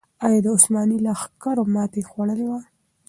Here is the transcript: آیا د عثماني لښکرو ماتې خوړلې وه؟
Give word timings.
آیا 0.25 0.39
د 0.45 0.47
عثماني 0.55 0.97
لښکرو 1.05 1.63
ماتې 1.73 2.01
خوړلې 2.09 2.47
وه؟ 2.49 2.61